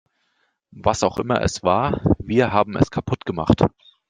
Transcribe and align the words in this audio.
Was 0.75 1.03
auch 1.03 1.19
immer 1.19 1.43
es 1.43 1.61
war, 1.61 2.01
wir 2.17 2.51
haben 2.51 2.75
es 2.75 2.89
kaputt 2.89 3.23
gemacht. 3.23 3.61